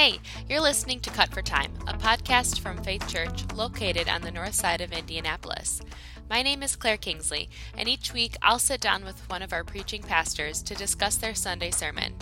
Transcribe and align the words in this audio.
Hey, 0.00 0.18
you're 0.48 0.62
listening 0.62 1.00
to 1.00 1.10
Cut 1.10 1.28
for 1.28 1.42
Time, 1.42 1.72
a 1.86 1.92
podcast 1.92 2.60
from 2.60 2.82
Faith 2.82 3.06
Church 3.06 3.44
located 3.54 4.08
on 4.08 4.22
the 4.22 4.30
north 4.30 4.54
side 4.54 4.80
of 4.80 4.92
Indianapolis. 4.92 5.82
My 6.30 6.42
name 6.42 6.62
is 6.62 6.74
Claire 6.74 6.96
Kingsley, 6.96 7.50
and 7.76 7.86
each 7.86 8.14
week 8.14 8.34
I'll 8.40 8.58
sit 8.58 8.80
down 8.80 9.04
with 9.04 9.28
one 9.28 9.42
of 9.42 9.52
our 9.52 9.62
preaching 9.62 10.02
pastors 10.02 10.62
to 10.62 10.74
discuss 10.74 11.16
their 11.16 11.34
Sunday 11.34 11.70
sermon. 11.70 12.14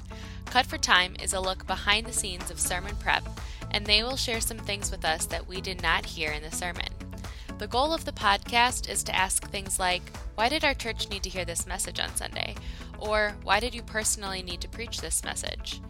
Cut 0.47 0.67
for 0.67 0.77
Time 0.77 1.15
is 1.23 1.33
a 1.33 1.41
look 1.41 1.69
behind 1.69 2.07
the 2.09 2.13
scenes 2.13 2.51
of 2.51 2.59
sermon 2.59 2.97
prep, 2.97 3.23
and 3.71 3.87
they 3.87 4.03
will 4.03 4.17
share 4.17 4.41
some 4.41 4.59
things 4.59 4.91
with 4.91 5.05
us 5.05 5.27
that 5.27 5.47
we 5.47 5.61
did 5.61 5.81
not 5.81 6.05
hear 6.05 6.33
in 6.33 6.43
the 6.43 6.51
sermon. 6.51 6.89
The 7.59 7.69
goal 7.69 7.93
of 7.93 8.05
the 8.05 8.13
podcast 8.13 8.89
is 8.89 9.05
to 9.05 9.15
ask 9.15 9.49
things 9.49 9.79
like 9.79 10.03
Why 10.35 10.49
did 10.49 10.65
our 10.65 10.75
church 10.75 11.09
need 11.11 11.23
to 11.25 11.31
hear 11.31 11.45
this 11.45 11.67
message 11.67 12.01
on 12.01 12.15
Sunday? 12.17 12.57
Or 12.99 13.37
Why 13.45 13.61
did 13.61 13.73
you 13.73 13.83
personally 13.83 14.43
need 14.43 14.61
to 14.63 14.69
preach 14.69 15.01
this 15.01 15.23
message? 15.23 15.81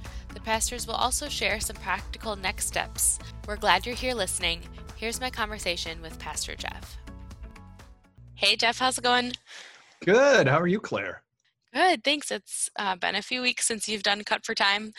Pastors 0.48 0.86
will 0.86 0.94
also 0.94 1.28
share 1.28 1.60
some 1.60 1.76
practical 1.76 2.34
next 2.34 2.68
steps. 2.68 3.18
We're 3.46 3.58
glad 3.58 3.84
you're 3.84 3.94
here 3.94 4.14
listening. 4.14 4.62
Here's 4.96 5.20
my 5.20 5.28
conversation 5.28 6.00
with 6.00 6.18
Pastor 6.18 6.54
Jeff. 6.56 6.96
Hey, 8.34 8.56
Jeff, 8.56 8.78
how's 8.78 8.96
it 8.96 9.04
going? 9.04 9.34
Good. 10.06 10.48
How 10.48 10.58
are 10.58 10.66
you, 10.66 10.80
Claire? 10.80 11.20
Good, 11.74 12.02
thanks. 12.02 12.30
It's 12.30 12.70
uh, 12.78 12.96
been 12.96 13.14
a 13.14 13.20
few 13.20 13.42
weeks 13.42 13.66
since 13.66 13.90
you've 13.90 14.02
done 14.02 14.24
Cut 14.24 14.46
for 14.46 14.54
Time. 14.54 14.94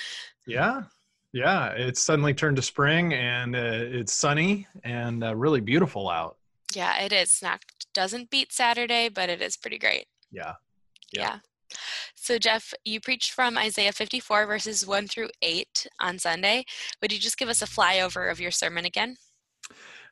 Yeah, 0.45 0.83
yeah. 1.33 1.69
It's 1.69 1.99
suddenly 1.99 2.35
turned 2.35 2.57
to 2.57 2.61
spring 2.61 3.15
and 3.15 3.55
uh, 3.55 3.71
it's 3.73 4.13
sunny 4.13 4.67
and 4.83 5.23
uh, 5.23 5.35
really 5.35 5.61
beautiful 5.61 6.11
out. 6.11 6.37
Yeah, 6.75 7.01
it 7.01 7.11
is. 7.11 7.39
Not 7.41 7.65
doesn't 7.95 8.29
beat 8.29 8.53
Saturday, 8.53 9.09
but 9.09 9.29
it 9.29 9.41
is 9.41 9.57
pretty 9.57 9.79
great. 9.79 10.05
Yeah. 10.31 10.53
Yeah. 11.11 11.21
yeah. 11.21 11.39
So, 12.21 12.37
Jeff, 12.37 12.73
you 12.83 12.99
preached 12.99 13.31
from 13.31 13.57
Isaiah 13.57 13.93
54, 13.93 14.45
verses 14.45 14.85
1 14.85 15.07
through 15.07 15.29
8 15.41 15.87
on 16.01 16.19
Sunday. 16.19 16.65
Would 17.01 17.13
you 17.13 17.17
just 17.17 17.37
give 17.37 17.47
us 17.47 17.61
a 17.61 17.65
flyover 17.65 18.29
of 18.29 18.41
your 18.41 18.51
sermon 18.51 18.83
again? 18.83 19.15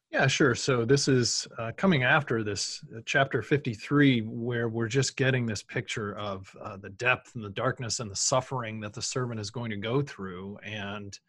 Yeah, 0.10 0.26
sure. 0.28 0.56
So, 0.56 0.86
this 0.86 1.10
is 1.10 1.48
uh, 1.60 1.74
coming 1.76 2.04
after 2.04 2.44
this 2.44 2.82
uh, 2.96 3.02
chapter 3.06 3.42
53, 3.42 4.22
where 4.22 4.70
we're 4.70 4.88
just 4.88 5.18
getting 5.18 5.46
this 5.46 5.62
picture 5.62 6.18
of 6.18 6.50
uh, 6.64 6.78
the 6.78 6.92
depth 6.92 7.36
and 7.36 7.44
the 7.44 7.50
darkness 7.50 8.00
and 8.00 8.10
the 8.10 8.16
suffering 8.16 8.80
that 8.80 8.94
the 8.94 9.02
servant 9.02 9.42
is 9.42 9.52
going 9.52 9.70
to 9.72 9.78
go 9.78 10.02
through. 10.02 10.58
And 10.64 11.20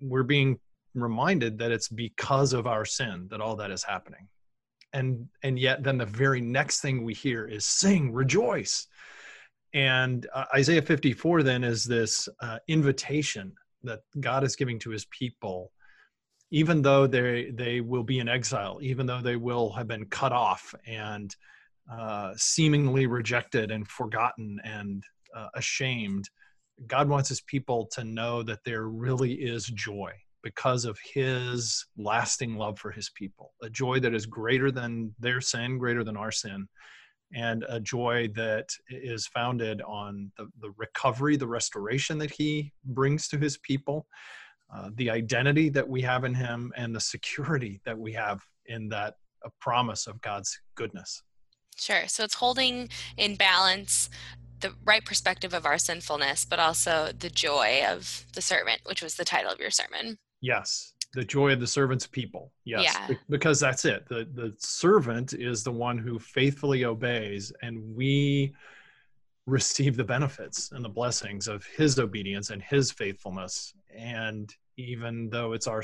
we're 0.00 0.22
being 0.22 0.60
reminded 0.94 1.58
that 1.58 1.72
it's 1.72 1.88
because 1.88 2.52
of 2.52 2.66
our 2.66 2.84
sin 2.84 3.26
that 3.30 3.40
all 3.40 3.56
that 3.56 3.70
is 3.70 3.82
happening. 3.82 4.28
And, 4.92 5.28
and 5.42 5.58
yet, 5.58 5.82
then 5.82 5.96
the 5.96 6.06
very 6.06 6.42
next 6.42 6.80
thing 6.80 7.04
we 7.04 7.14
hear 7.14 7.46
is 7.46 7.64
sing, 7.64 8.12
rejoice 8.12 8.86
and 9.74 10.26
uh, 10.34 10.44
Isaiah 10.54 10.82
54 10.82 11.42
then 11.42 11.64
is 11.64 11.84
this 11.84 12.28
uh, 12.40 12.58
invitation 12.68 13.52
that 13.82 14.00
God 14.20 14.44
is 14.44 14.56
giving 14.56 14.78
to 14.80 14.90
his 14.90 15.04
people, 15.06 15.72
even 16.50 16.82
though 16.82 17.06
they, 17.06 17.50
they 17.52 17.80
will 17.80 18.02
be 18.02 18.18
in 18.18 18.28
exile, 18.28 18.78
even 18.82 19.06
though 19.06 19.20
they 19.20 19.36
will 19.36 19.70
have 19.72 19.86
been 19.86 20.06
cut 20.06 20.32
off 20.32 20.74
and 20.86 21.34
uh, 21.92 22.32
seemingly 22.36 23.06
rejected 23.06 23.70
and 23.70 23.86
forgotten 23.88 24.58
and 24.64 25.02
uh, 25.34 25.48
ashamed. 25.54 26.28
God 26.86 27.08
wants 27.08 27.28
his 27.28 27.40
people 27.42 27.86
to 27.92 28.04
know 28.04 28.42
that 28.42 28.64
there 28.64 28.84
really 28.84 29.32
is 29.34 29.66
joy 29.66 30.12
because 30.42 30.84
of 30.84 30.98
his 31.14 31.84
lasting 31.96 32.56
love 32.56 32.78
for 32.78 32.90
his 32.90 33.10
people, 33.10 33.52
a 33.62 33.68
joy 33.68 33.98
that 34.00 34.14
is 34.14 34.24
greater 34.24 34.70
than 34.70 35.12
their 35.18 35.40
sin, 35.40 35.76
greater 35.78 36.04
than 36.04 36.16
our 36.16 36.30
sin 36.30 36.68
and 37.34 37.64
a 37.68 37.78
joy 37.78 38.28
that 38.34 38.68
is 38.88 39.26
founded 39.26 39.82
on 39.82 40.30
the, 40.36 40.46
the 40.60 40.72
recovery, 40.76 41.36
the 41.36 41.46
restoration 41.46 42.18
that 42.18 42.30
he 42.30 42.72
brings 42.84 43.28
to 43.28 43.38
his 43.38 43.58
people, 43.58 44.06
uh, 44.74 44.90
the 44.94 45.10
identity 45.10 45.68
that 45.68 45.88
we 45.88 46.00
have 46.02 46.24
in 46.24 46.34
him, 46.34 46.72
and 46.76 46.94
the 46.94 47.00
security 47.00 47.80
that 47.84 47.98
we 47.98 48.12
have 48.12 48.40
in 48.66 48.88
that 48.88 49.14
a 49.44 49.50
promise 49.60 50.06
of 50.06 50.20
God's 50.20 50.58
goodness. 50.74 51.22
Sure. 51.76 52.08
So 52.08 52.24
it's 52.24 52.34
holding 52.34 52.88
in 53.16 53.36
balance 53.36 54.10
the 54.60 54.74
right 54.84 55.04
perspective 55.04 55.54
of 55.54 55.64
our 55.64 55.78
sinfulness, 55.78 56.44
but 56.44 56.58
also 56.58 57.10
the 57.16 57.30
joy 57.30 57.82
of 57.86 58.26
the 58.34 58.42
servant, 58.42 58.80
which 58.84 59.02
was 59.02 59.14
the 59.14 59.24
title 59.24 59.52
of 59.52 59.60
your 59.60 59.70
sermon. 59.70 60.18
Yes 60.40 60.92
the 61.14 61.24
joy 61.24 61.52
of 61.52 61.60
the 61.60 61.66
servant's 61.66 62.06
people. 62.06 62.52
Yes 62.64 62.82
yeah. 62.84 63.16
because 63.28 63.60
that's 63.60 63.84
it. 63.84 64.08
The 64.08 64.28
the 64.34 64.54
servant 64.58 65.32
is 65.32 65.64
the 65.64 65.72
one 65.72 65.98
who 65.98 66.18
faithfully 66.18 66.84
obeys 66.84 67.52
and 67.62 67.82
we 67.94 68.54
receive 69.46 69.96
the 69.96 70.04
benefits 70.04 70.72
and 70.72 70.84
the 70.84 70.90
blessings 70.90 71.48
of 71.48 71.64
his 71.64 71.98
obedience 71.98 72.50
and 72.50 72.62
his 72.62 72.92
faithfulness. 72.92 73.72
And 73.96 74.54
even 74.76 75.30
though 75.30 75.54
it's 75.54 75.66
our 75.66 75.82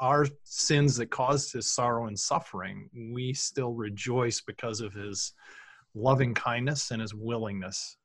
our 0.00 0.26
sins 0.44 0.96
that 0.96 1.10
caused 1.10 1.52
his 1.52 1.70
sorrow 1.70 2.06
and 2.06 2.18
suffering 2.18 2.88
we 3.12 3.32
still 3.32 3.72
rejoice 3.72 4.40
because 4.40 4.80
of 4.80 4.92
his 4.92 5.32
loving 5.94 6.34
kindness 6.34 6.90
and 6.90 7.00
his 7.00 7.14
willingness. 7.14 7.96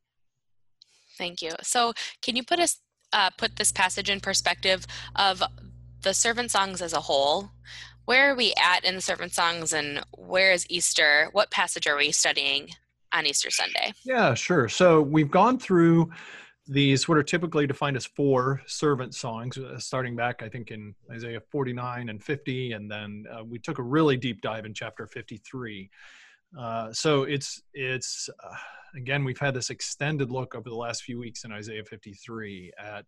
Thank 1.18 1.42
you. 1.42 1.52
So 1.64 1.94
can 2.22 2.36
you 2.36 2.44
put 2.44 2.60
us 2.60 2.80
uh, 3.14 3.30
put 3.38 3.56
this 3.56 3.72
passage 3.72 4.10
in 4.10 4.20
perspective 4.20 4.86
of 5.16 5.42
the 6.02 6.14
servant 6.14 6.52
songs 6.52 6.82
as 6.82 6.94
a 6.94 7.02
whole, 7.02 7.50
where 8.06 8.32
are 8.32 8.36
we 8.36 8.54
at 8.62 8.86
in 8.86 8.96
the 8.96 9.02
servant 9.02 9.34
songs 9.34 9.74
and 9.74 10.02
where 10.18 10.52
is 10.52 10.66
Easter? 10.70 11.30
What 11.34 11.52
passage 11.52 11.88
are 11.88 11.98
we 11.98 12.12
studying 12.12 12.70
on 13.14 13.26
Easter 13.26 13.52
Sunday? 13.52 13.94
Yeah, 14.06 14.34
sure. 14.34 14.70
So 14.70 15.02
we've 15.02 15.32
gone 15.32 15.60
through 15.60 16.10
these 16.68 17.08
what 17.08 17.18
are 17.18 17.24
typically 17.24 17.66
defined 17.66 17.96
as 17.96 18.06
four 18.06 18.62
servant 18.66 19.16
songs 19.16 19.58
uh, 19.58 19.80
starting 19.80 20.16
back 20.16 20.44
i 20.44 20.50
think 20.50 20.70
in 20.70 20.94
isaiah 21.12 21.40
49 21.40 22.10
and 22.10 22.22
50 22.22 22.74
and 22.74 22.92
then 22.92 23.24
uh, 23.32 23.44
we 23.44 23.58
took 23.58 23.80
a 23.80 23.84
really 23.84 24.18
deep 24.18 24.42
dive 24.42 24.66
in 24.66 24.74
chapter 24.74 25.08
53 25.08 25.90
uh, 26.60 26.92
so 26.92 27.24
it's 27.24 27.62
it's 27.74 28.30
uh, 28.44 28.56
again 28.96 29.24
we've 29.24 29.40
had 29.40 29.54
this 29.54 29.70
extended 29.70 30.30
look 30.30 30.56
over 30.56 30.70
the 30.70 30.76
last 30.76 31.04
few 31.04 31.18
weeks 31.18 31.46
in 31.46 31.54
isaiah 31.54 31.86
53 31.86 32.74
at 32.78 33.06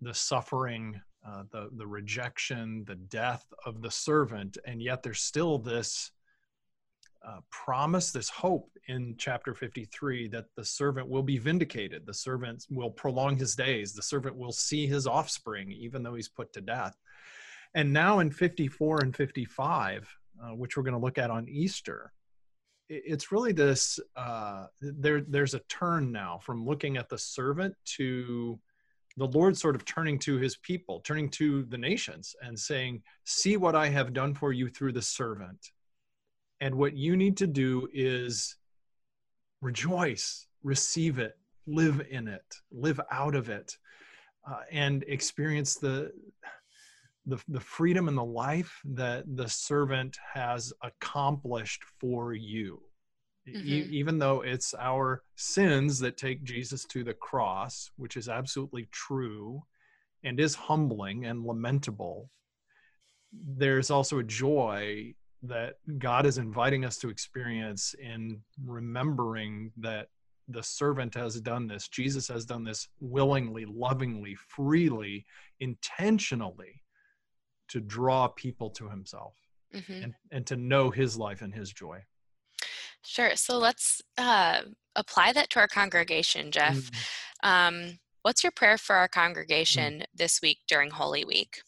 the 0.00 0.14
suffering 0.14 1.00
uh, 1.26 1.44
the 1.50 1.70
the 1.76 1.86
rejection, 1.86 2.84
the 2.86 2.96
death 2.96 3.46
of 3.64 3.80
the 3.80 3.90
servant, 3.90 4.58
and 4.66 4.82
yet 4.82 5.02
there's 5.02 5.22
still 5.22 5.58
this 5.58 6.10
uh, 7.26 7.40
promise, 7.50 8.10
this 8.10 8.28
hope 8.28 8.70
in 8.88 9.14
chapter 9.16 9.54
53 9.54 10.28
that 10.28 10.44
the 10.56 10.64
servant 10.64 11.08
will 11.08 11.22
be 11.22 11.38
vindicated. 11.38 12.04
The 12.04 12.12
servant 12.12 12.66
will 12.70 12.90
prolong 12.90 13.36
his 13.36 13.56
days. 13.56 13.94
The 13.94 14.02
servant 14.02 14.36
will 14.36 14.52
see 14.52 14.86
his 14.86 15.06
offspring, 15.06 15.72
even 15.72 16.02
though 16.02 16.14
he's 16.14 16.28
put 16.28 16.52
to 16.52 16.60
death. 16.60 16.94
And 17.74 17.92
now 17.92 18.18
in 18.18 18.30
54 18.30 18.98
and 19.04 19.16
55, 19.16 20.08
uh, 20.42 20.48
which 20.54 20.76
we're 20.76 20.82
going 20.82 20.92
to 20.92 21.00
look 21.00 21.16
at 21.16 21.30
on 21.30 21.48
Easter, 21.48 22.12
it's 22.90 23.32
really 23.32 23.52
this 23.52 23.98
uh, 24.14 24.66
there 24.80 25.22
there's 25.22 25.54
a 25.54 25.60
turn 25.60 26.12
now 26.12 26.38
from 26.42 26.66
looking 26.66 26.98
at 26.98 27.08
the 27.08 27.16
servant 27.16 27.74
to 27.96 28.58
the 29.16 29.26
Lord 29.26 29.56
sort 29.56 29.76
of 29.76 29.84
turning 29.84 30.18
to 30.20 30.38
his 30.38 30.56
people, 30.56 31.00
turning 31.00 31.28
to 31.30 31.64
the 31.64 31.78
nations 31.78 32.34
and 32.42 32.58
saying, 32.58 33.02
See 33.24 33.56
what 33.56 33.76
I 33.76 33.88
have 33.88 34.12
done 34.12 34.34
for 34.34 34.52
you 34.52 34.68
through 34.68 34.92
the 34.92 35.02
servant. 35.02 35.70
And 36.60 36.74
what 36.74 36.96
you 36.96 37.16
need 37.16 37.36
to 37.38 37.46
do 37.46 37.88
is 37.92 38.56
rejoice, 39.60 40.46
receive 40.62 41.18
it, 41.18 41.38
live 41.66 42.02
in 42.10 42.28
it, 42.28 42.44
live 42.72 43.00
out 43.10 43.34
of 43.34 43.48
it, 43.48 43.76
uh, 44.48 44.60
and 44.70 45.04
experience 45.06 45.76
the, 45.76 46.12
the, 47.26 47.38
the 47.48 47.60
freedom 47.60 48.08
and 48.08 48.18
the 48.18 48.24
life 48.24 48.80
that 48.84 49.24
the 49.36 49.48
servant 49.48 50.16
has 50.32 50.72
accomplished 50.82 51.82
for 52.00 52.34
you 52.34 52.80
mm-hmm. 53.48 53.66
e- 53.66 53.88
even 53.90 54.18
though 54.18 54.42
it's 54.42 54.74
our 54.78 55.22
sins 55.36 55.98
that 56.00 56.16
take 56.16 56.44
Jesus 56.44 56.84
to 56.86 57.04
the 57.04 57.14
cross, 57.14 57.90
which 57.96 58.16
is 58.16 58.28
absolutely 58.28 58.88
true 58.90 59.62
and 60.22 60.40
is 60.40 60.54
humbling 60.54 61.26
and 61.26 61.44
lamentable, 61.44 62.30
there's 63.32 63.90
also 63.90 64.18
a 64.18 64.24
joy 64.24 65.14
that 65.42 65.74
God 65.98 66.24
is 66.24 66.38
inviting 66.38 66.84
us 66.84 66.96
to 66.98 67.10
experience 67.10 67.94
in 68.00 68.40
remembering 68.64 69.72
that 69.76 70.08
the 70.48 70.62
servant 70.62 71.14
has 71.14 71.40
done 71.40 71.66
this. 71.66 71.88
Jesus 71.88 72.28
has 72.28 72.44
done 72.44 72.64
this 72.64 72.88
willingly, 73.00 73.64
lovingly, 73.66 74.34
freely, 74.34 75.24
intentionally 75.60 76.82
to 77.68 77.80
draw 77.80 78.28
people 78.28 78.70
to 78.70 78.88
himself 78.88 79.34
mm-hmm. 79.74 80.04
and, 80.04 80.14
and 80.30 80.46
to 80.46 80.56
know 80.56 80.90
his 80.90 81.16
life 81.16 81.42
and 81.42 81.54
his 81.54 81.72
joy. 81.72 81.98
Sure. 83.04 83.36
So 83.36 83.58
let's 83.58 84.02
uh, 84.18 84.62
apply 84.96 85.32
that 85.34 85.50
to 85.50 85.60
our 85.60 85.68
congregation, 85.68 86.50
Jeff. 86.50 86.76
Mm-hmm. 86.76 87.48
Um, 87.48 87.98
what's 88.22 88.42
your 88.42 88.52
prayer 88.52 88.78
for 88.78 88.96
our 88.96 89.08
mm. 89.08 89.12
congregation 89.12 89.94
mm-hmm. 89.94 90.02
this 90.14 90.40
week 90.42 90.58
during 90.66 90.90
Holy 90.90 91.24
Week? 91.24 91.60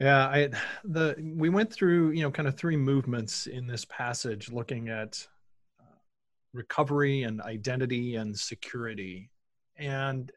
Yeah, 0.00 0.26
I 0.26 0.48
the 0.84 1.14
we 1.36 1.48
went 1.48 1.72
through 1.72 2.10
you 2.10 2.22
know 2.22 2.30
kind 2.30 2.48
of 2.48 2.56
three 2.56 2.76
movements 2.76 3.46
in 3.46 3.66
this 3.66 3.84
passage, 3.84 4.50
looking 4.50 4.88
at 4.88 5.24
uh, 5.80 5.94
recovery 6.52 7.22
and 7.22 7.40
identity 7.40 8.16
and 8.16 8.36
security, 8.36 9.30
and 9.76 10.32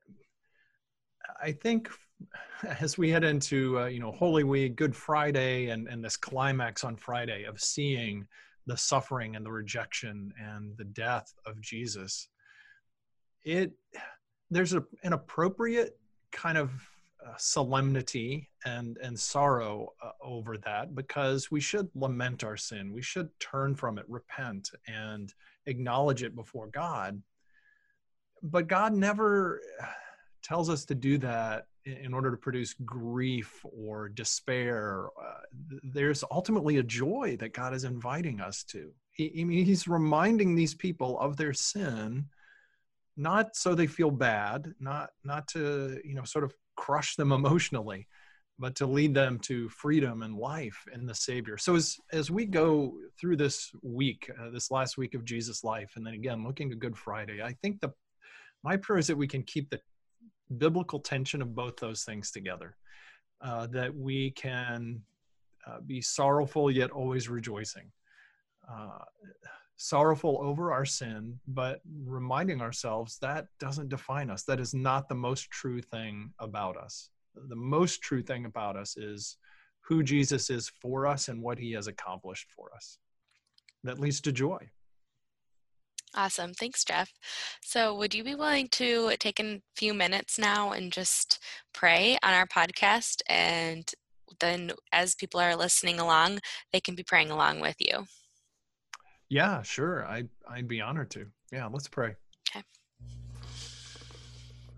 I 1.41 1.51
think 1.51 1.89
as 2.79 2.97
we 2.97 3.09
head 3.09 3.23
into 3.23 3.79
uh, 3.79 3.85
you 3.85 3.99
know 3.99 4.11
Holy 4.11 4.43
Week, 4.43 4.75
Good 4.75 4.95
Friday, 4.95 5.69
and 5.69 5.87
and 5.87 6.03
this 6.03 6.17
climax 6.17 6.83
on 6.83 6.95
Friday 6.95 7.45
of 7.45 7.59
seeing 7.59 8.27
the 8.65 8.77
suffering 8.77 9.35
and 9.35 9.45
the 9.45 9.51
rejection 9.51 10.33
and 10.39 10.75
the 10.77 10.85
death 10.85 11.33
of 11.45 11.61
Jesus, 11.61 12.27
it 13.43 13.71
there's 14.51 14.73
a, 14.73 14.83
an 15.03 15.13
appropriate 15.13 15.97
kind 16.31 16.57
of 16.57 16.71
uh, 17.25 17.33
solemnity 17.37 18.49
and 18.65 18.97
and 19.01 19.19
sorrow 19.19 19.93
uh, 20.03 20.11
over 20.21 20.57
that 20.57 20.93
because 20.93 21.49
we 21.49 21.59
should 21.59 21.89
lament 21.95 22.43
our 22.43 22.57
sin. 22.57 22.91
We 22.93 23.01
should 23.01 23.29
turn 23.39 23.75
from 23.75 23.97
it 23.97 24.05
repent 24.07 24.69
and 24.87 25.33
acknowledge 25.65 26.23
it 26.23 26.35
before 26.35 26.67
god. 26.67 27.21
But 28.43 28.67
god 28.67 28.93
never 28.93 29.61
tells 30.43 30.69
us 30.69 30.85
to 30.85 30.95
do 30.95 31.17
that 31.19 31.65
in 31.85 32.13
order 32.13 32.31
to 32.31 32.37
produce 32.37 32.73
grief 32.85 33.63
or 33.63 34.09
despair. 34.09 35.07
Uh, 35.21 35.41
there's 35.83 36.23
ultimately 36.31 36.77
a 36.77 36.83
joy 36.83 37.37
that 37.39 37.53
God 37.53 37.73
is 37.73 37.83
inviting 37.83 38.41
us 38.41 38.63
to. 38.65 38.91
He, 39.11 39.31
I 39.39 39.43
mean, 39.43 39.65
He's 39.65 39.87
reminding 39.87 40.55
these 40.55 40.73
people 40.73 41.19
of 41.19 41.37
their 41.37 41.53
sin, 41.53 42.25
not 43.15 43.55
so 43.55 43.75
they 43.75 43.87
feel 43.87 44.11
bad, 44.11 44.73
not 44.79 45.11
not 45.23 45.47
to 45.49 45.99
you 46.03 46.15
know 46.15 46.23
sort 46.23 46.43
of 46.43 46.53
crush 46.75 47.15
them 47.15 47.31
emotionally, 47.31 48.07
but 48.57 48.75
to 48.75 48.87
lead 48.87 49.13
them 49.13 49.37
to 49.39 49.69
freedom 49.69 50.23
and 50.23 50.35
life 50.35 50.83
in 50.93 51.05
the 51.05 51.15
Savior. 51.15 51.57
So 51.57 51.75
as 51.75 51.97
as 52.11 52.31
we 52.31 52.45
go 52.45 52.95
through 53.19 53.37
this 53.37 53.71
week, 53.83 54.29
uh, 54.41 54.49
this 54.49 54.71
last 54.71 54.97
week 54.97 55.13
of 55.13 55.23
Jesus' 55.23 55.63
life, 55.63 55.93
and 55.95 56.05
then 56.05 56.15
again 56.15 56.43
looking 56.43 56.69
to 56.71 56.75
Good 56.75 56.97
Friday, 56.97 57.43
I 57.43 57.53
think 57.61 57.79
the 57.79 57.93
my 58.63 58.75
prayer 58.75 58.97
is 58.97 59.07
that 59.07 59.17
we 59.17 59.27
can 59.27 59.43
keep 59.43 59.69
the 59.69 59.79
biblical 60.57 60.99
tension 60.99 61.41
of 61.41 61.55
both 61.55 61.77
those 61.77 62.03
things 62.03 62.31
together. 62.31 62.75
Uh, 63.41 63.67
that 63.67 63.93
we 63.93 64.31
can 64.31 65.01
uh, 65.67 65.79
be 65.85 66.01
sorrowful 66.01 66.71
yet 66.71 66.91
always 66.91 67.27
rejoicing. 67.29 67.91
Uh, 68.71 68.99
sorrowful 69.77 70.39
over 70.41 70.71
our 70.71 70.85
sin, 70.85 71.37
but 71.47 71.81
reminding 72.05 72.61
ourselves 72.61 73.17
that 73.19 73.47
doesn't 73.59 73.89
define 73.89 74.29
us. 74.29 74.43
That 74.43 74.59
is 74.59 74.73
not 74.73 75.09
the 75.09 75.15
most 75.15 75.51
true 75.51 75.81
thing 75.81 76.31
about 76.39 76.77
us. 76.77 77.09
The 77.35 77.55
most 77.55 78.01
true 78.01 78.21
thing 78.21 78.45
about 78.45 78.77
us 78.77 78.95
is 78.95 79.37
who 79.81 80.01
Jesus 80.01 80.49
is 80.49 80.71
for 80.81 81.05
us 81.05 81.27
and 81.27 81.41
what 81.41 81.59
he 81.59 81.73
has 81.73 81.87
accomplished 81.87 82.47
for 82.55 82.73
us. 82.73 82.97
That 83.83 83.99
leads 83.99 84.21
to 84.21 84.31
joy. 84.31 84.69
Awesome. 86.15 86.53
Thanks, 86.53 86.85
Jeff. 86.85 87.11
So, 87.61 87.93
would 87.95 88.13
you 88.13 88.23
be 88.23 88.35
willing 88.35 88.69
to 88.69 89.11
take 89.19 89.39
a 89.41 89.61
few 89.75 89.93
minutes 89.93 90.39
now 90.39 90.71
and 90.71 90.91
just 90.91 91.39
pray 91.73 92.17
on 92.23 92.33
our 92.33 92.47
podcast? 92.47 93.21
And 93.27 93.91
then, 94.39 94.71
as 94.93 95.13
people 95.13 95.41
are 95.41 95.57
listening 95.57 95.99
along, 95.99 96.39
they 96.71 96.79
can 96.79 96.95
be 96.95 97.03
praying 97.03 97.31
along 97.31 97.59
with 97.59 97.75
you. 97.79 98.05
Yeah, 99.27 99.61
sure. 99.63 100.05
I, 100.05 100.23
I'd 100.49 100.69
be 100.69 100.79
honored 100.79 101.11
to. 101.11 101.25
Yeah, 101.51 101.67
let's 101.67 101.89
pray. 101.89 102.15
Okay. 102.49 102.63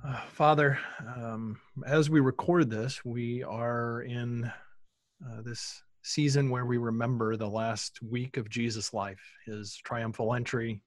Uh, 0.04 0.20
Father, 0.32 0.80
um, 1.16 1.60
as 1.86 2.10
we 2.10 2.20
record 2.20 2.72
this, 2.72 3.06
we 3.06 3.44
are 3.44 4.02
in 4.02 4.46
uh, 5.26 5.42
this 5.44 5.84
season 6.02 6.50
where 6.50 6.66
we 6.66 6.78
remember 6.78 7.36
the 7.36 7.50
last 7.50 8.02
week 8.02 8.38
of 8.38 8.50
Jesus' 8.50 8.92
life, 8.94 9.22
his 9.46 9.78
triumphal 9.84 10.34
entry 10.34 10.82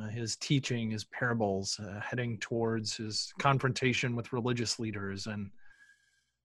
uh, 0.00 0.08
his 0.08 0.36
teaching, 0.36 0.90
his 0.90 1.04
parables, 1.04 1.78
uh, 1.78 2.00
heading 2.00 2.38
towards 2.38 2.96
his 2.96 3.32
confrontation 3.38 4.16
with 4.16 4.32
religious 4.32 4.78
leaders 4.78 5.26
and 5.26 5.50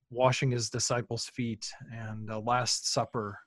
washing 0.09 0.51
his 0.51 0.69
disciples' 0.69 1.27
feet 1.27 1.69
and 1.93 2.29
a 2.29 2.39
Last 2.39 2.91
Supper. 2.91 3.39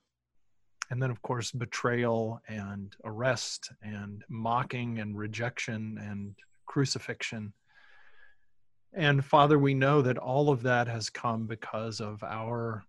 And 0.90 1.02
then, 1.02 1.10
of 1.10 1.22
course, 1.22 1.52
betrayal 1.52 2.40
and 2.48 2.94
arrest 3.04 3.70
and 3.82 4.24
mocking 4.28 4.98
and 4.98 5.16
rejection 5.16 5.98
and 6.00 6.34
crucifixion. 6.66 7.52
And 8.92 9.24
Father, 9.24 9.58
we 9.58 9.74
know 9.74 10.02
that 10.02 10.18
all 10.18 10.50
of 10.50 10.62
that 10.62 10.88
has 10.88 11.10
come 11.10 11.46
because 11.46 12.00
of 12.00 12.22
our 12.24 12.84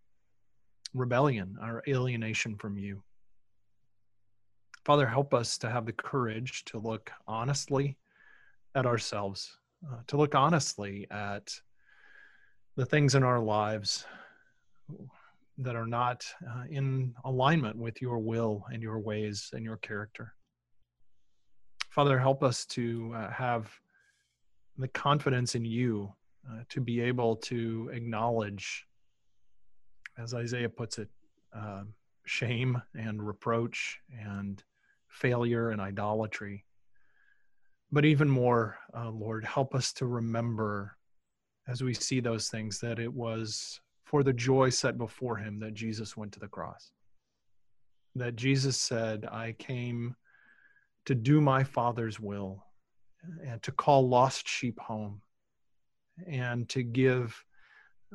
rebellion, 0.94 1.57
our 1.62 1.84
alienation 1.88 2.56
from 2.56 2.78
you. 2.78 3.04
Father, 4.83 5.06
help 5.06 5.33
us 5.33 5.57
to 5.60 5.69
have 5.69 5.86
the 5.86 5.94
courage 5.94 6.66
to 6.66 6.80
look 6.80 7.12
honestly 7.28 7.98
at 8.74 8.86
ourselves, 8.86 9.57
uh, 9.88 9.98
to 10.07 10.18
look 10.18 10.33
honestly 10.33 11.06
at 11.12 11.54
the 12.75 12.86
things 12.86 13.13
in 13.13 13.22
our 13.24 13.39
lives 13.39 14.06
that 15.60 15.75
are 15.75 15.86
not 15.86 16.25
uh, 16.50 16.63
in 16.69 17.13
alignment 17.25 17.75
with 17.75 18.01
your 18.01 18.18
will 18.18 18.66
and 18.74 18.81
your 18.81 18.98
ways 18.98 19.51
and 19.54 19.63
your 19.63 19.78
character. 19.78 20.33
Father, 21.89 22.18
help 22.18 22.42
us 22.42 22.66
to 22.66 23.12
uh, 23.16 23.30
have 23.30 23.72
the 24.78 24.88
confidence 24.88 25.54
in 25.54 25.63
you 25.63 26.12
uh, 26.50 26.62
to 26.69 26.81
be 26.81 27.01
able 27.01 27.36
to 27.36 27.92
acknowledge, 27.94 28.88
as 30.18 30.33
Isaiah 30.33 30.69
puts 30.69 30.98
it, 30.98 31.10
uh, 31.56 31.83
shame 32.25 32.81
and 32.95 33.22
reproach 33.22 34.00
and 34.19 34.63
failure 35.12 35.69
and 35.69 35.81
idolatry. 35.81 36.66
But 37.92 38.06
even 38.06 38.30
more, 38.30 38.78
uh, 38.96 39.10
Lord, 39.10 39.44
help 39.44 39.75
us 39.75 39.92
to 39.94 40.06
remember 40.06 40.96
as 41.68 41.84
we 41.84 41.94
see 41.94 42.19
those 42.19 42.50
things 42.50 42.80
that 42.80 43.00
it 43.00 43.13
was 43.13 43.80
for 44.06 44.24
the 44.24 44.34
joy 44.34 44.69
set 44.69 44.98
before 44.98 45.38
him 45.38 45.60
that 45.60 45.74
Jesus 45.74 46.18
went 46.18 46.31
to 46.34 46.40
the 46.40 46.48
cross. 46.48 46.92
That 48.16 48.36
Jesus 48.36 48.78
said, 48.78 49.25
I 49.31 49.54
came 49.54 50.16
to 51.06 51.16
do 51.16 51.42
my 51.42 51.64
Father's 51.64 52.19
will 52.19 52.66
and 53.46 53.62
to 53.64 53.72
call 53.72 54.07
lost 54.07 54.48
sheep 54.48 54.80
home 54.80 55.22
and 56.28 56.68
to 56.69 56.84
give 56.84 57.44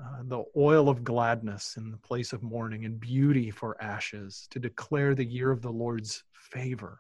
uh, 0.03 0.23
the 0.25 0.45
oil 0.57 0.89
of 0.89 1.05
gladness 1.05 1.77
in 1.77 1.91
the 1.91 1.97
place 1.97 2.33
of 2.33 2.43
mourning 2.43 2.85
and 2.85 3.01
beauty 3.01 3.51
for 3.51 3.83
ashes, 3.83 4.47
to 4.51 4.59
declare 4.59 5.15
the 5.15 5.25
year 5.25 5.51
of 5.51 5.63
the 5.63 5.73
Lord's 5.73 6.23
favor. 6.35 6.99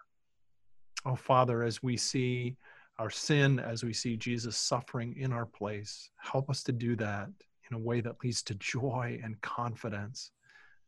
Oh, 1.04 1.14
Father, 1.14 1.62
as 1.62 1.82
we 1.82 1.97
see 1.97 2.56
our 2.99 3.11
sin, 3.11 3.61
as 3.61 3.85
we 3.85 3.92
see 3.92 4.16
Jesus 4.16 4.56
suffering 4.56 5.14
in 5.18 5.32
our 5.32 5.47
place, 5.47 6.11
help 6.16 6.49
us 6.49 6.62
to 6.64 6.73
do 6.73 6.97
that 6.97 7.28
in 7.70 7.76
a 7.76 7.80
way 7.80 8.00
that 8.00 8.16
leads 8.25 8.42
to 8.44 8.54
joy 8.54 9.20
and 9.23 9.40
confidence, 9.42 10.30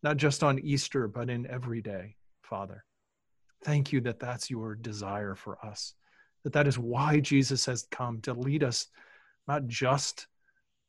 not 0.02 0.16
just 0.16 0.42
on 0.42 0.58
Easter, 0.60 1.08
but 1.08 1.28
in 1.28 1.46
every 1.46 1.82
day, 1.82 2.16
Father. 2.42 2.84
Thank 3.64 3.92
you 3.92 4.00
that 4.02 4.20
that's 4.20 4.50
your 4.50 4.74
desire 4.76 5.34
for 5.34 5.64
us, 5.64 5.94
that 6.44 6.52
that 6.52 6.66
is 6.66 6.78
why 6.78 7.20
Jesus 7.20 7.66
has 7.66 7.86
come 7.90 8.20
to 8.22 8.32
lead 8.32 8.62
us 8.62 8.86
not 9.46 9.66
just 9.66 10.26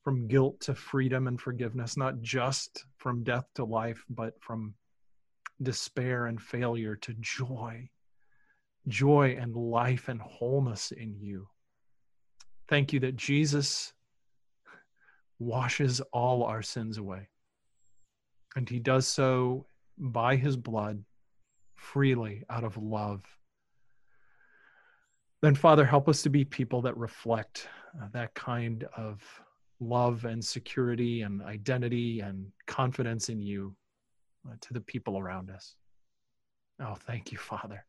from 0.10 0.28
guilt 0.28 0.60
to 0.60 0.74
freedom 0.74 1.28
and 1.28 1.40
forgiveness, 1.40 1.96
not 1.96 2.20
just 2.20 2.86
from 2.98 3.24
death 3.24 3.46
to 3.54 3.64
life, 3.64 4.04
but 4.10 4.34
from 4.42 4.74
despair 5.62 6.26
and 6.26 6.42
failure 6.42 6.96
to 6.96 7.14
joy, 7.20 7.88
joy 8.88 9.38
and 9.40 9.56
life 9.56 10.08
and 10.08 10.20
wholeness 10.20 10.90
in 10.90 11.16
you. 11.20 11.48
Thank 12.68 12.92
you 12.92 13.00
that 13.02 13.18
Jesus 13.18 13.94
washes 15.38 16.02
all 16.12 16.44
our 16.44 16.64
sins 16.64 16.98
away. 16.98 17.28
And 18.56 18.68
he 18.68 18.80
does 18.80 19.06
so 19.06 19.68
by 19.96 20.38
his 20.38 20.58
blood 20.58 21.04
freely 21.76 22.46
out 22.50 22.64
of 22.64 22.78
love. 22.78 23.22
Then, 25.44 25.54
Father, 25.54 25.86
help 25.86 26.10
us 26.10 26.24
to 26.24 26.32
be 26.32 26.46
people 26.46 26.82
that 26.82 26.98
reflect 26.98 27.68
uh, 28.02 28.08
that 28.14 28.34
kind 28.34 28.86
of 28.98 29.22
love 29.80 30.26
and 30.26 30.44
security 30.44 31.22
and 31.22 31.42
identity 31.42 32.20
and 32.20 32.46
confidence 32.68 33.30
in 33.30 33.42
you 33.42 33.76
uh, 34.48 34.56
to 34.62 34.74
the 34.74 34.82
people 34.82 35.18
around 35.18 35.50
us. 35.50 35.76
Oh, 36.82 36.96
thank 36.96 37.32
you, 37.32 37.38
Father. 37.38 37.86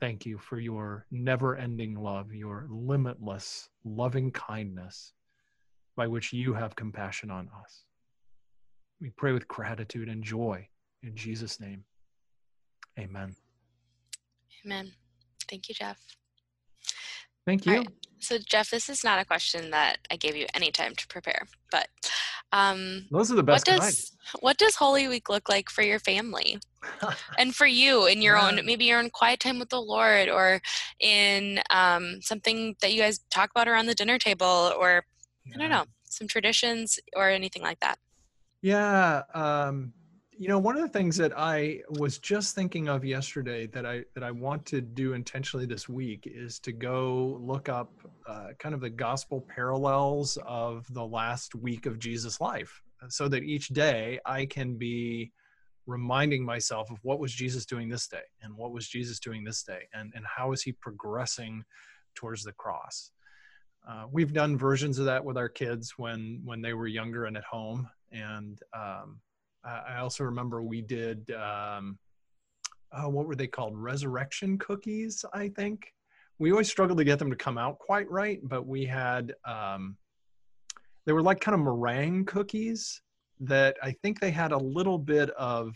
Thank 0.00 0.26
you 0.26 0.38
for 0.38 0.58
your 0.58 1.06
never 1.10 1.56
ending 1.56 1.94
love, 1.94 2.32
your 2.32 2.66
limitless 2.70 3.68
loving 3.84 4.30
kindness 4.32 5.12
by 5.96 6.06
which 6.06 6.32
you 6.32 6.54
have 6.54 6.74
compassion 6.74 7.30
on 7.30 7.48
us. 7.62 7.84
We 9.00 9.10
pray 9.10 9.32
with 9.32 9.46
gratitude 9.48 10.08
and 10.08 10.22
joy 10.22 10.66
in 11.02 11.14
Jesus' 11.14 11.60
name. 11.60 11.84
Amen. 12.98 13.34
Amen. 14.64 14.92
Thank 15.48 15.68
you, 15.68 15.74
Jeff. 15.74 15.98
Thank 17.46 17.66
you. 17.66 17.78
Right. 17.78 17.88
So, 18.20 18.38
Jeff, 18.38 18.70
this 18.70 18.88
is 18.88 19.02
not 19.02 19.18
a 19.18 19.24
question 19.24 19.70
that 19.70 19.98
I 20.10 20.16
gave 20.16 20.36
you 20.36 20.46
any 20.54 20.70
time 20.70 20.94
to 20.94 21.06
prepare, 21.08 21.48
but 21.72 21.88
um, 22.52 23.06
those 23.10 23.32
are 23.32 23.34
the 23.34 23.42
best. 23.42 23.66
What 23.66 23.80
does 23.80 24.16
what 24.40 24.58
does 24.58 24.76
Holy 24.76 25.08
Week 25.08 25.28
look 25.28 25.48
like 25.48 25.68
for 25.68 25.82
your 25.82 25.98
family, 25.98 26.58
and 27.38 27.54
for 27.54 27.66
you 27.66 28.06
in 28.06 28.22
your 28.22 28.36
yeah. 28.36 28.48
own 28.48 28.60
maybe 28.64 28.84
your 28.84 29.00
own 29.00 29.10
quiet 29.10 29.40
time 29.40 29.58
with 29.58 29.70
the 29.70 29.80
Lord, 29.80 30.28
or 30.28 30.60
in 31.00 31.60
um, 31.70 32.20
something 32.22 32.76
that 32.80 32.92
you 32.92 33.00
guys 33.02 33.20
talk 33.30 33.50
about 33.50 33.66
around 33.66 33.86
the 33.86 33.94
dinner 33.94 34.18
table, 34.18 34.72
or 34.78 35.04
yeah. 35.44 35.54
I 35.56 35.58
don't 35.58 35.70
know. 35.70 35.84
some 36.04 36.28
traditions 36.28 37.00
or 37.16 37.28
anything 37.28 37.62
like 37.62 37.80
that? 37.80 37.98
Yeah, 38.60 39.22
um, 39.34 39.94
you 40.42 40.48
know, 40.48 40.58
one 40.58 40.74
of 40.74 40.82
the 40.82 40.88
things 40.88 41.16
that 41.18 41.32
I 41.36 41.82
was 41.88 42.18
just 42.18 42.56
thinking 42.56 42.88
of 42.88 43.04
yesterday 43.04 43.68
that 43.68 43.86
I 43.86 44.02
that 44.14 44.24
I 44.24 44.32
want 44.32 44.66
to 44.66 44.80
do 44.80 45.12
intentionally 45.12 45.66
this 45.66 45.88
week 45.88 46.24
is 46.26 46.58
to 46.60 46.72
go 46.72 47.38
look 47.40 47.68
up 47.68 47.92
uh, 48.26 48.48
kind 48.58 48.74
of 48.74 48.80
the 48.80 48.90
gospel 48.90 49.46
parallels 49.54 50.36
of 50.44 50.84
the 50.94 51.06
last 51.06 51.54
week 51.54 51.86
of 51.86 52.00
Jesus' 52.00 52.40
life, 52.40 52.82
so 53.08 53.28
that 53.28 53.44
each 53.44 53.68
day 53.68 54.18
I 54.26 54.44
can 54.46 54.74
be 54.74 55.30
reminding 55.86 56.44
myself 56.44 56.90
of 56.90 56.98
what 57.02 57.20
was 57.20 57.32
Jesus 57.32 57.64
doing 57.64 57.88
this 57.88 58.08
day 58.08 58.26
and 58.42 58.52
what 58.56 58.72
was 58.72 58.88
Jesus 58.88 59.20
doing 59.20 59.44
this 59.44 59.62
day 59.62 59.82
and 59.94 60.12
and 60.16 60.26
how 60.26 60.50
is 60.50 60.60
he 60.60 60.72
progressing 60.72 61.62
towards 62.16 62.42
the 62.42 62.52
cross. 62.54 63.12
Uh, 63.88 64.06
we've 64.10 64.32
done 64.32 64.58
versions 64.58 64.98
of 64.98 65.04
that 65.04 65.24
with 65.24 65.36
our 65.36 65.48
kids 65.48 65.94
when 65.98 66.42
when 66.44 66.60
they 66.60 66.72
were 66.72 66.88
younger 66.88 67.26
and 67.26 67.36
at 67.36 67.44
home, 67.44 67.88
and 68.10 68.58
um, 68.74 69.20
I 69.64 69.98
also 69.98 70.24
remember 70.24 70.62
we 70.62 70.82
did 70.82 71.30
um, 71.32 71.98
oh, 72.92 73.08
what 73.08 73.26
were 73.26 73.36
they 73.36 73.46
called? 73.46 73.76
Resurrection 73.76 74.58
cookies, 74.58 75.24
I 75.32 75.48
think. 75.48 75.92
We 76.38 76.50
always 76.50 76.68
struggled 76.68 76.98
to 76.98 77.04
get 77.04 77.18
them 77.18 77.30
to 77.30 77.36
come 77.36 77.58
out 77.58 77.78
quite 77.78 78.10
right, 78.10 78.40
but 78.42 78.66
we 78.66 78.84
had 78.84 79.34
um, 79.44 79.96
they 81.06 81.12
were 81.12 81.22
like 81.22 81.40
kind 81.40 81.54
of 81.54 81.60
meringue 81.60 82.24
cookies 82.24 83.00
that 83.40 83.76
I 83.82 83.92
think 84.02 84.20
they 84.20 84.30
had 84.30 84.52
a 84.52 84.58
little 84.58 84.98
bit 84.98 85.30
of 85.30 85.74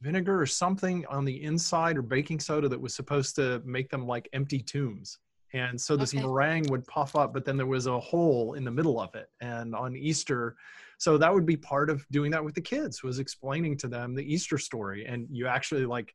vinegar 0.00 0.40
or 0.40 0.46
something 0.46 1.04
on 1.06 1.24
the 1.24 1.42
inside 1.42 1.96
or 1.96 2.02
baking 2.02 2.40
soda 2.40 2.68
that 2.68 2.80
was 2.80 2.94
supposed 2.94 3.34
to 3.36 3.60
make 3.64 3.90
them 3.90 4.06
like 4.06 4.28
empty 4.32 4.60
tombs. 4.60 5.18
And 5.52 5.80
so 5.80 5.96
this 5.96 6.14
okay. 6.14 6.22
meringue 6.22 6.66
would 6.70 6.86
puff 6.86 7.16
up, 7.16 7.32
but 7.32 7.44
then 7.44 7.56
there 7.56 7.66
was 7.66 7.86
a 7.86 7.98
hole 7.98 8.54
in 8.54 8.64
the 8.64 8.70
middle 8.70 9.00
of 9.00 9.14
it. 9.14 9.28
And 9.40 9.74
on 9.74 9.96
Easter, 9.96 10.56
so 10.98 11.16
that 11.16 11.32
would 11.32 11.46
be 11.46 11.56
part 11.56 11.90
of 11.90 12.06
doing 12.10 12.30
that 12.32 12.44
with 12.44 12.54
the 12.54 12.60
kids 12.60 13.02
was 13.02 13.18
explaining 13.18 13.76
to 13.78 13.88
them 13.88 14.14
the 14.14 14.34
easter 14.34 14.58
story 14.58 15.06
and 15.06 15.28
you 15.30 15.46
actually 15.46 15.86
like 15.86 16.12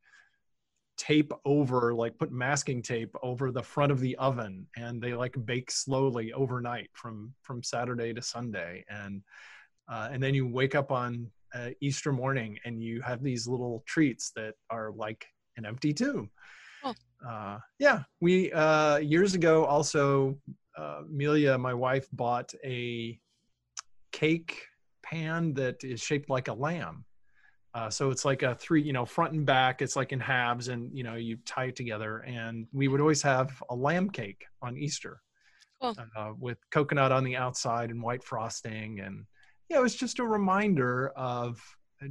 tape 0.98 1.32
over 1.46 1.94
like 1.94 2.18
put 2.18 2.34
masking 2.34 2.82
tape 2.82 3.16
over 3.24 3.50
the 3.50 3.64
front 3.64 3.94
of 3.94 4.02
the 4.02 4.16
oven 4.18 4.68
and 4.76 5.02
they 5.02 5.14
like 5.14 5.36
bake 5.46 5.72
slowly 5.72 6.34
overnight 6.34 6.90
from 6.94 7.34
from 7.42 7.64
saturday 7.64 8.14
to 8.14 8.22
sunday 8.22 8.84
and 8.90 9.22
uh, 9.90 10.10
and 10.12 10.22
then 10.22 10.36
you 10.36 10.48
wake 10.48 10.76
up 10.76 10.92
on 10.92 11.32
uh, 11.56 11.70
easter 11.82 12.12
morning 12.12 12.60
and 12.66 12.84
you 12.84 13.02
have 13.02 13.24
these 13.24 13.48
little 13.48 13.84
treats 13.88 14.32
that 14.36 14.54
are 14.70 14.92
like 14.92 15.26
an 15.58 15.66
empty 15.66 15.94
tomb. 15.94 16.30
Uh, 17.28 17.58
yeah 17.80 18.04
we 18.22 18.52
uh, 18.52 18.98
years 18.98 19.34
ago 19.34 19.66
also 19.66 20.38
uh, 20.78 21.02
amelia 21.10 21.58
my 21.58 21.74
wife 21.74 22.08
bought 22.12 22.54
a 22.64 23.20
cake 24.14 24.68
pan 25.04 25.54
that 25.56 25.84
is 25.84 26.02
shaped 26.02 26.30
like 26.30 26.48
a 26.48 26.54
lamb. 26.54 27.06
Uh, 27.76 27.90
so 27.90 28.12
it's 28.12 28.24
like 28.24 28.44
a 28.44 28.56
three, 28.56 28.82
you 28.82 28.94
know, 28.94 29.06
front 29.06 29.34
and 29.34 29.46
back. 29.46 29.82
It's 29.82 29.96
like 29.96 30.12
in 30.12 30.20
halves, 30.20 30.70
and 30.70 30.96
you 30.96 31.04
know, 31.04 31.16
you 31.16 31.38
tie 31.46 31.66
it 31.66 31.76
together. 31.76 32.20
And 32.20 32.68
we 32.72 32.88
would 32.88 33.02
always 33.02 33.22
have 33.24 33.62
a 33.70 33.76
lamb 33.76 34.10
cake 34.10 34.46
on 34.62 34.78
Easter, 34.78 35.22
cool. 35.82 35.96
uh, 36.16 36.32
with 36.40 36.58
coconut 36.72 37.12
on 37.12 37.24
the 37.24 37.36
outside 37.36 37.90
and 37.90 38.02
white 38.02 38.24
frosting. 38.24 39.00
And 39.00 39.26
yeah, 39.70 39.80
it 39.80 39.82
was 39.82 39.96
just 39.96 40.20
a 40.20 40.24
reminder 40.24 41.10
of 41.16 41.60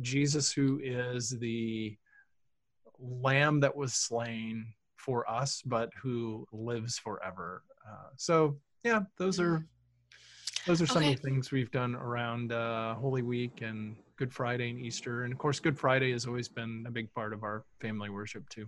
Jesus, 0.00 0.52
who 0.52 0.80
is 0.82 1.30
the 1.30 1.96
lamb 2.98 3.60
that 3.60 3.76
was 3.76 3.94
slain 3.94 4.66
for 5.02 5.28
us, 5.28 5.62
but 5.64 5.90
who 6.00 6.46
lives 6.52 6.98
forever. 6.98 7.62
Uh, 7.86 8.08
so 8.16 8.56
yeah, 8.84 9.00
those 9.18 9.40
are 9.40 9.66
those 10.66 10.80
are 10.80 10.86
some 10.86 10.98
okay. 10.98 11.14
of 11.14 11.20
the 11.20 11.28
things 11.28 11.50
we've 11.50 11.70
done 11.72 11.96
around 11.96 12.52
uh, 12.52 12.94
Holy 12.94 13.22
Week 13.22 13.62
and 13.62 13.96
Good 14.16 14.32
Friday 14.32 14.70
and 14.70 14.78
Easter. 14.78 15.24
And 15.24 15.32
of 15.32 15.38
course, 15.38 15.58
Good 15.58 15.78
Friday 15.78 16.12
has 16.12 16.26
always 16.26 16.48
been 16.48 16.84
a 16.86 16.90
big 16.90 17.12
part 17.14 17.32
of 17.32 17.42
our 17.42 17.64
family 17.80 18.10
worship 18.10 18.48
too. 18.48 18.66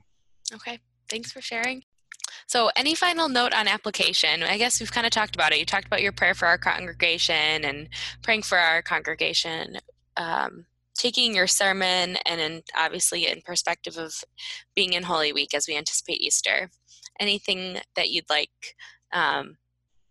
Okay. 0.52 0.80
Thanks 1.08 1.30
for 1.30 1.40
sharing. 1.40 1.82
So, 2.46 2.70
any 2.76 2.94
final 2.94 3.28
note 3.28 3.54
on 3.54 3.68
application? 3.68 4.42
I 4.42 4.58
guess 4.58 4.80
we've 4.80 4.92
kind 4.92 5.06
of 5.06 5.12
talked 5.12 5.34
about 5.34 5.52
it. 5.52 5.58
You 5.58 5.64
talked 5.64 5.86
about 5.86 6.02
your 6.02 6.12
prayer 6.12 6.34
for 6.34 6.46
our 6.46 6.58
congregation 6.58 7.64
and 7.64 7.88
praying 8.22 8.42
for 8.42 8.58
our 8.58 8.82
congregation. 8.82 9.78
Um, 10.16 10.66
taking 10.96 11.34
your 11.34 11.46
sermon 11.46 12.16
and 12.24 12.40
in, 12.40 12.62
obviously 12.76 13.26
in 13.26 13.40
perspective 13.42 13.96
of 13.96 14.14
being 14.74 14.92
in 14.92 15.02
Holy 15.02 15.32
Week 15.32 15.54
as 15.54 15.66
we 15.66 15.76
anticipate 15.76 16.20
Easter. 16.20 16.70
Anything 17.20 17.78
that 17.96 18.10
you'd 18.10 18.28
like 18.28 18.76
um, 19.12 19.56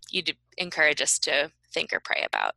you'd 0.10 0.36
encourage 0.58 1.02
us 1.02 1.20
to 1.20 1.52
think 1.74 1.92
or 1.94 2.00
pray 2.00 2.24
about? 2.26 2.54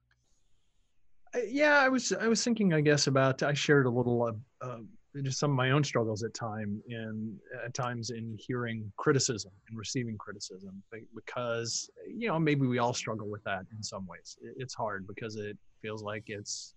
Yeah, 1.49 1.79
I 1.79 1.89
was 1.89 2.13
I 2.13 2.29
was 2.29 2.43
thinking, 2.43 2.73
I 2.73 2.81
guess, 2.81 3.09
about 3.09 3.43
I 3.43 3.53
shared 3.53 3.87
a 3.87 3.91
little 3.91 4.33
uh, 4.63 4.79
just 5.23 5.39
some 5.39 5.51
of 5.51 5.57
my 5.57 5.71
own 5.71 5.85
struggles 5.85 6.23
at 6.23 6.33
time 6.35 6.81
in 6.89 7.37
at 7.65 7.75
times 7.75 8.11
in 8.11 8.37
hearing 8.39 8.91
criticism 8.97 9.53
and 9.69 9.79
receiving 9.79 10.17
criticism 10.19 10.83
because 11.15 11.91
you 12.07 12.29
know 12.29 12.39
maybe 12.39 12.67
we 12.67 12.79
all 12.79 12.95
struggle 12.95 13.29
with 13.29 13.43
that 13.45 13.67
in 13.77 13.83
some 13.83 14.07
ways. 14.07 14.37
It's 14.57 14.75
hard 14.75 15.07
because 15.07 15.37
it 15.37 15.59
feels 15.83 16.03
like 16.03 16.25
it's 16.27 16.75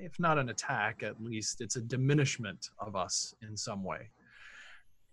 if 0.00 0.18
not 0.18 0.38
an 0.38 0.48
attack, 0.48 1.02
at 1.02 1.22
least 1.22 1.60
it's 1.60 1.76
a 1.76 1.80
diminishment 1.80 2.70
of 2.78 2.96
us 2.96 3.34
in 3.42 3.56
some 3.56 3.84
way. 3.84 4.10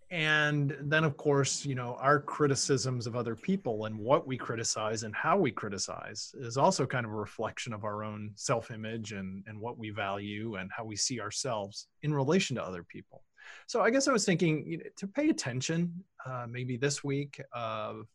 And 0.10 0.78
then 0.80 1.04
of 1.04 1.18
course 1.18 1.66
you 1.66 1.76
know 1.76 1.98
our 2.00 2.22
criticisms 2.22 3.08
of 3.08 3.18
other 3.18 3.36
people 3.36 3.86
and 3.86 4.00
what 4.00 4.26
we 4.26 4.38
criticize 4.38 5.04
and 5.04 5.14
how 5.14 5.38
we 5.38 5.52
criticize 5.52 6.34
is 6.40 6.56
also 6.56 6.86
kind 6.86 7.06
of 7.06 7.12
a 7.12 7.16
reflection 7.16 7.74
of 7.74 7.84
our 7.84 8.06
own 8.06 8.32
self-image 8.36 9.12
and 9.12 9.44
and 9.48 9.60
what 9.60 9.78
we 9.78 9.90
value 9.90 10.56
and 10.56 10.72
how 10.72 10.86
we 10.86 10.96
see 10.96 11.20
ourselves 11.20 11.88
in 12.04 12.14
relation 12.14 12.56
to 12.56 12.64
other 12.64 12.84
people. 12.84 13.24
So 13.66 13.82
i 13.82 13.90
guess 13.90 14.08
i 14.08 14.14
was 14.14 14.24
thinking 14.24 14.66
you 14.66 14.78
know, 14.78 14.86
to 14.96 15.08
pay 15.08 15.28
attention 15.30 15.94
uh, 16.26 16.46
maybe 16.50 16.78
this 16.78 17.04
week 17.04 17.42
of 17.52 18.08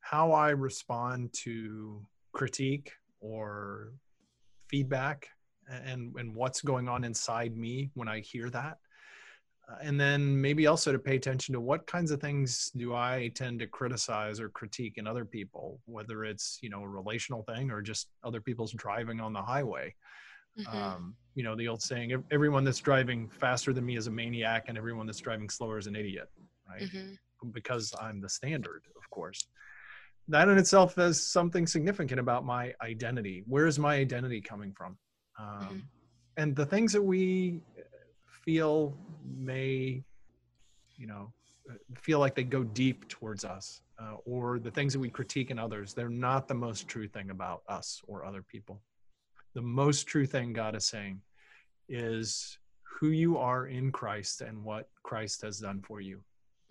how 0.00 0.32
i 0.32 0.50
respond 0.50 1.32
to 1.44 2.04
critique 2.32 2.92
or 3.20 3.92
feedback 4.68 5.28
and 5.68 6.14
and 6.16 6.34
what's 6.34 6.60
going 6.60 6.88
on 6.88 7.04
inside 7.04 7.56
me 7.56 7.90
when 7.94 8.08
i 8.08 8.20
hear 8.20 8.50
that 8.50 8.78
uh, 9.70 9.76
and 9.82 10.00
then 10.00 10.40
maybe 10.40 10.66
also 10.66 10.92
to 10.92 10.98
pay 10.98 11.16
attention 11.16 11.52
to 11.52 11.60
what 11.60 11.86
kinds 11.86 12.10
of 12.10 12.20
things 12.20 12.70
do 12.76 12.94
I 12.94 13.30
tend 13.34 13.60
to 13.60 13.66
criticize 13.66 14.40
or 14.40 14.48
critique 14.48 14.94
in 14.96 15.06
other 15.06 15.24
people, 15.24 15.80
whether 15.86 16.24
it's 16.24 16.58
you 16.62 16.70
know 16.70 16.82
a 16.82 16.88
relational 16.88 17.42
thing 17.42 17.70
or 17.70 17.82
just 17.82 18.08
other 18.24 18.40
people's 18.40 18.72
driving 18.72 19.20
on 19.20 19.32
the 19.32 19.42
highway. 19.42 19.94
Mm-hmm. 20.58 20.76
Um, 20.76 21.14
you 21.34 21.44
know 21.44 21.54
the 21.54 21.68
old 21.68 21.82
saying: 21.82 22.24
everyone 22.30 22.64
that's 22.64 22.80
driving 22.80 23.28
faster 23.28 23.72
than 23.72 23.84
me 23.84 23.96
is 23.96 24.06
a 24.06 24.10
maniac, 24.10 24.64
and 24.68 24.76
everyone 24.76 25.06
that's 25.06 25.20
driving 25.20 25.48
slower 25.48 25.78
is 25.78 25.86
an 25.86 25.96
idiot, 25.96 26.28
right? 26.68 26.82
Mm-hmm. 26.82 27.50
Because 27.52 27.94
I'm 28.00 28.20
the 28.20 28.28
standard, 28.28 28.82
of 28.96 29.08
course. 29.10 29.46
That 30.28 30.48
in 30.48 30.58
itself 30.58 30.98
is 30.98 31.26
something 31.26 31.66
significant 31.66 32.20
about 32.20 32.44
my 32.44 32.72
identity. 32.82 33.42
Where 33.46 33.66
is 33.66 33.78
my 33.78 33.96
identity 33.96 34.40
coming 34.40 34.72
from? 34.72 34.96
Um, 35.40 35.60
mm-hmm. 35.62 35.78
And 36.36 36.54
the 36.54 36.66
things 36.66 36.92
that 36.92 37.02
we 37.02 37.60
feel 38.44 38.96
may, 39.24 40.02
you 40.96 41.06
know, 41.06 41.32
uh, 41.68 41.74
feel 41.94 42.18
like 42.18 42.34
they 42.34 42.44
go 42.44 42.62
deep 42.62 43.08
towards 43.08 43.44
us, 43.44 43.82
uh, 43.98 44.16
or 44.24 44.58
the 44.58 44.70
things 44.70 44.92
that 44.92 44.98
we 44.98 45.10
critique 45.10 45.50
in 45.50 45.58
others, 45.58 45.94
they're 45.94 46.08
not 46.08 46.48
the 46.48 46.54
most 46.54 46.88
true 46.88 47.08
thing 47.08 47.30
about 47.30 47.62
us 47.68 48.00
or 48.06 48.24
other 48.24 48.42
people. 48.42 48.80
The 49.54 49.62
most 49.62 50.06
true 50.06 50.26
thing 50.26 50.52
God 50.52 50.76
is 50.76 50.84
saying 50.84 51.20
is 51.88 52.58
who 52.82 53.08
you 53.08 53.38
are 53.38 53.66
in 53.66 53.90
Christ 53.90 54.42
and 54.42 54.62
what 54.62 54.88
Christ 55.02 55.42
has 55.42 55.58
done 55.58 55.80
for 55.80 56.00
you. 56.00 56.20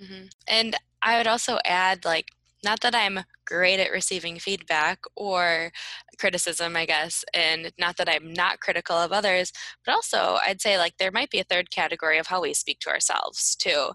Mm-hmm. 0.01 0.25
And 0.47 0.75
I 1.01 1.17
would 1.17 1.27
also 1.27 1.59
add, 1.65 2.05
like, 2.05 2.27
not 2.63 2.81
that 2.81 2.95
I'm 2.95 3.19
great 3.45 3.79
at 3.79 3.91
receiving 3.91 4.39
feedback 4.39 4.99
or 5.15 5.71
criticism, 6.19 6.75
I 6.75 6.85
guess, 6.85 7.23
and 7.33 7.71
not 7.79 7.97
that 7.97 8.09
I'm 8.09 8.33
not 8.33 8.59
critical 8.59 8.95
of 8.97 9.11
others, 9.11 9.51
but 9.85 9.93
also 9.93 10.37
I'd 10.45 10.61
say 10.61 10.77
like 10.77 10.97
there 10.97 11.11
might 11.11 11.31
be 11.31 11.39
a 11.39 11.43
third 11.43 11.71
category 11.71 12.17
of 12.17 12.27
how 12.27 12.41
we 12.41 12.53
speak 12.53 12.79
to 12.81 12.89
ourselves 12.89 13.55
too. 13.55 13.91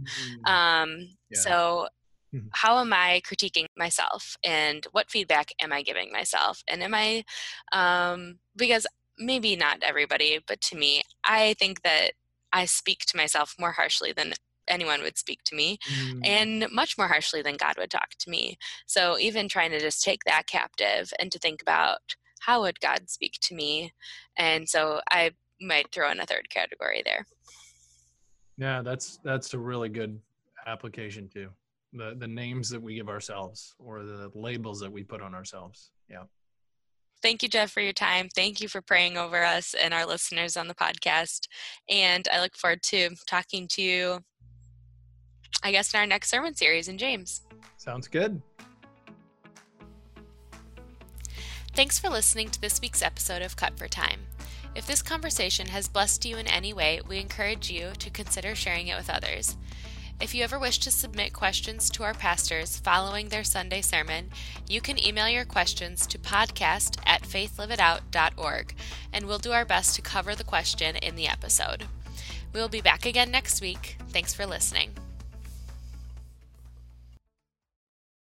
Mm. 0.47 0.51
Um, 0.51 1.09
yeah. 1.31 1.41
So, 1.41 1.89
mm-hmm. 2.35 2.49
how 2.53 2.79
am 2.79 2.93
I 2.93 3.23
critiquing 3.27 3.67
myself, 3.77 4.37
and 4.45 4.87
what 4.93 5.11
feedback 5.11 5.51
am 5.61 5.73
I 5.73 5.83
giving 5.83 6.11
myself, 6.13 6.63
and 6.69 6.83
am 6.83 6.95
I, 6.95 7.25
um, 7.73 8.39
because 8.57 8.87
maybe 9.19 9.57
not 9.57 9.83
everybody, 9.83 10.41
but 10.47 10.61
to 10.61 10.77
me, 10.77 11.03
I 11.25 11.55
think 11.59 11.83
that 11.83 12.13
I 12.53 12.65
speak 12.65 13.01
to 13.07 13.17
myself 13.17 13.55
more 13.59 13.73
harshly 13.73 14.13
than 14.13 14.33
anyone 14.69 15.03
would 15.03 15.19
speak 15.19 15.43
to 15.45 15.55
me 15.55 15.79
mm. 15.89 16.21
and 16.25 16.67
much 16.73 16.97
more 16.97 17.09
harshly 17.09 17.43
than 17.43 17.57
God 17.57 17.75
would 17.79 17.91
talk 17.91 18.11
to 18.21 18.31
me. 18.31 18.57
So 18.87 19.19
even 19.19 19.49
trying 19.49 19.71
to 19.71 19.81
just 19.81 20.03
take 20.03 20.25
that 20.25 20.47
captive 20.47 21.13
and 21.19 21.31
to 21.33 21.39
think 21.39 21.63
about 21.63 21.99
how 22.41 22.63
would 22.63 22.81
God 22.81 23.09
speak 23.09 23.35
to 23.43 23.55
me? 23.55 23.93
And 24.37 24.69
so 24.69 25.01
I 25.11 25.33
might 25.61 25.93
throw 25.93 26.11
in 26.11 26.21
a 26.21 26.27
third 26.27 26.51
category 26.51 27.03
there. 27.05 27.27
Yeah, 28.57 28.83
that's 28.83 29.19
that's 29.25 29.55
a 29.55 29.59
really 29.59 29.89
good 29.89 30.21
application 30.67 31.29
too. 31.29 31.49
The 31.93 32.15
the 32.19 32.29
names 32.29 32.69
that 32.71 32.81
we 32.81 32.95
give 32.95 33.09
ourselves 33.09 33.75
or 33.79 34.03
the 34.05 34.31
labels 34.35 34.81
that 34.81 34.93
we 34.93 35.03
put 35.03 35.23
on 35.23 35.35
ourselves. 35.35 35.91
Yeah. 36.11 36.25
thank 37.23 37.43
you, 37.43 37.49
Jeff, 37.49 37.71
for 37.71 37.81
your 37.81 37.95
time. 37.95 38.29
Thank 38.29 38.61
you 38.61 38.69
for 38.69 38.83
praying 38.83 39.17
over 39.17 39.43
us 39.43 39.75
and 39.75 39.95
our 39.95 40.05
listeners 40.05 40.59
on 40.59 40.69
the 40.69 40.75
podcast. 40.75 41.49
And 41.89 42.29
I 42.31 42.43
look 42.43 42.55
forward 42.55 42.83
to 42.85 43.17
talking 43.27 43.67
to 43.69 43.83
you, 43.83 44.21
I 45.63 45.71
guess, 45.71 45.93
in 45.95 46.01
our 46.01 46.07
next 46.07 46.29
sermon 46.31 46.55
series 46.55 46.89
in 46.89 46.99
James. 46.99 47.43
Sounds 47.77 48.09
good. 48.09 48.41
Thanks 51.75 51.99
for 51.99 52.09
listening 52.09 52.51
to 52.51 52.61
this 52.61 52.81
week's 52.81 53.03
episode 53.03 53.43
of 53.43 53.57
Cut 53.57 53.77
for 53.79 53.89
Time. 53.89 54.21
If 54.75 54.87
this 54.87 55.03
conversation 55.03 55.69
has 55.69 55.89
blessed 55.89 56.25
you 56.25 56.37
in 56.37 56.47
any 56.47 56.73
way, 56.73 57.01
we 57.07 57.19
encourage 57.19 57.71
you 57.71 57.93
to 57.99 58.11
consider 58.11 58.55
sharing 58.55 58.89
it 58.89 58.97
with 58.97 59.11
others. 59.11 59.57
If 60.21 60.35
you 60.35 60.45
ever 60.45 60.59
wish 60.59 60.79
to 60.79 60.91
submit 60.91 61.33
questions 61.33 61.91
to 61.91 62.05
our 62.05 62.15
pastors 62.15 62.79
following 62.79 63.29
their 63.29 63.45
Sunday 63.45 63.81
sermon, 63.81 64.31
you 64.69 64.81
can 64.81 65.05
email 65.05 65.29
your 65.29 65.45
questions 65.45 66.07
to 66.07 66.19
podcast 66.19 66.99
at 67.05 67.23
faithliveitout.org, 67.23 68.75
and 69.13 69.27
we'll 69.27 69.39
do 69.39 69.53
our 69.53 69.65
best 69.65 69.97
to 69.97 70.03
cover 70.03 70.35
the 70.35 70.45
question 70.45 70.97
in 70.97 71.17
the 71.17 71.27
episode. 71.27 71.85
We 72.53 72.61
will 72.61 72.69
be 72.69 72.81
back 72.81 73.05
again 73.05 73.31
next 73.31 73.61
week. 73.61 73.97
Thanks 74.11 74.33
for 74.33 74.47
listening. 74.47 74.93